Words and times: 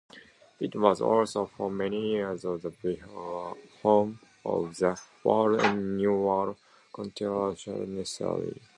It 0.59 0.75
was 0.75 0.99
also 0.99 1.45
for 1.45 1.69
many 1.69 2.13
years 2.13 2.41
the 2.41 3.57
home 3.83 4.19
of 4.43 4.75
the 4.75 4.99
world-renowned 5.23 6.55
horticultural 6.91 7.85
nursery. 7.85 8.61